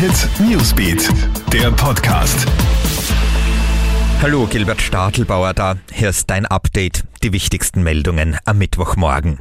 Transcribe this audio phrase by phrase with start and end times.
[0.00, 1.10] Hit Newsbeat,
[1.52, 2.46] der Podcast.
[4.22, 5.76] Hallo, Gilbert Stadelbauer da.
[5.92, 9.40] Hier ist dein Update, die wichtigsten Meldungen am Mittwochmorgen.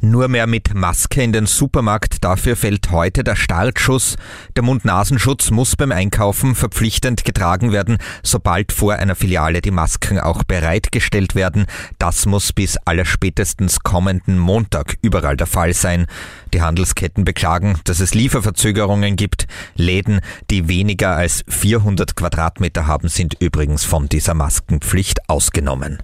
[0.00, 4.16] Nur mehr mit Maske in den Supermarkt, dafür fällt heute der Startschuss.
[4.54, 10.44] Der Mund-Nasenschutz muss beim Einkaufen verpflichtend getragen werden, sobald vor einer Filiale die Masken auch
[10.44, 11.66] bereitgestellt werden.
[11.98, 16.06] Das muss bis allerspätestens kommenden Montag überall der Fall sein.
[16.54, 19.48] Die Handelsketten beklagen, dass es Lieferverzögerungen gibt.
[19.74, 25.98] Läden, die weniger als 400 Quadratmeter haben, sind übrigens von dieser Maskenpflicht ausgenommen.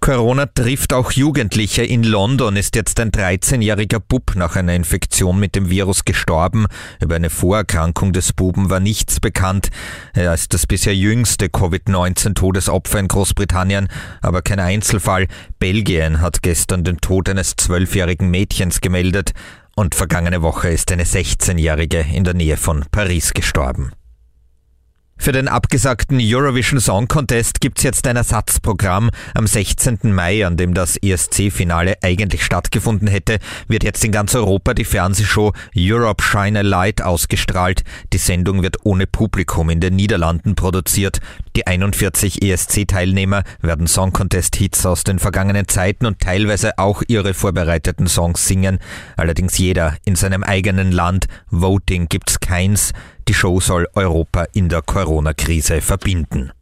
[0.00, 1.82] Corona trifft auch Jugendliche.
[1.82, 6.66] In London ist jetzt ein 13-jähriger Bub nach einer Infektion mit dem Virus gestorben.
[7.00, 9.70] Über eine Vorerkrankung des Buben war nichts bekannt.
[10.14, 13.88] Er ist das bisher jüngste Covid-19-Todesopfer in Großbritannien,
[14.22, 15.26] aber kein Einzelfall.
[15.58, 19.32] Belgien hat gestern den Tod eines zwölfjährigen Mädchens gemeldet
[19.74, 23.92] und vergangene Woche ist eine 16-jährige in der Nähe von Paris gestorben.
[25.18, 29.10] Für den abgesagten Eurovision Song Contest gibt's jetzt ein Ersatzprogramm.
[29.34, 29.98] Am 16.
[30.04, 35.52] Mai, an dem das ESC-Finale eigentlich stattgefunden hätte, wird jetzt in ganz Europa die Fernsehshow
[35.76, 37.82] Europe Shine a Light ausgestrahlt.
[38.12, 41.18] Die Sendung wird ohne Publikum in den Niederlanden produziert.
[41.56, 48.06] Die 41 ESC-Teilnehmer werden Song Contest-Hits aus den vergangenen Zeiten und teilweise auch ihre vorbereiteten
[48.06, 48.78] Songs singen.
[49.16, 51.26] Allerdings jeder in seinem eigenen Land.
[51.50, 52.92] Voting gibt's keins.
[53.28, 56.52] Die Show soll Europa in der Corona-Krise verbinden.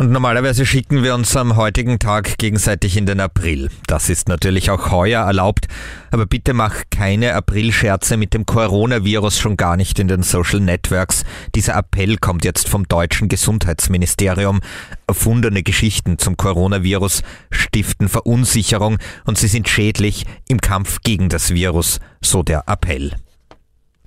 [0.00, 3.68] Und normalerweise schicken wir uns am heutigen Tag gegenseitig in den April.
[3.86, 5.66] Das ist natürlich auch heuer erlaubt,
[6.10, 11.24] aber bitte mach keine Aprilscherze mit dem Coronavirus schon gar nicht in den Social Networks.
[11.54, 14.60] Dieser Appell kommt jetzt vom deutschen Gesundheitsministerium.
[15.06, 22.00] Erfundene Geschichten zum Coronavirus stiften Verunsicherung und sie sind schädlich im Kampf gegen das Virus,
[22.22, 23.12] so der Appell.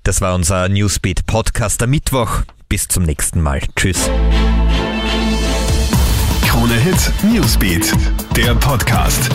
[0.04, 2.42] Das war unser Newsbeat Podcast am Mittwoch.
[2.68, 3.62] Bis zum nächsten Mal.
[3.74, 4.10] Tschüss.
[6.46, 7.90] Krone Hit Newsbeat,
[8.36, 9.30] der Podcast.